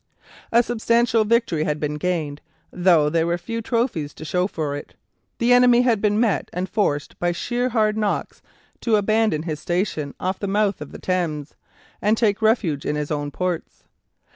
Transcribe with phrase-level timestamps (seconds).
[0.51, 4.95] A substantial victory had been gained, though there were few trophies to show for it.
[5.37, 8.41] The enemy had been met and forced by sheer hard knocks
[8.79, 11.53] to abandon his station off the mouth of the Thames,
[12.01, 13.83] and take refuge in his own ports.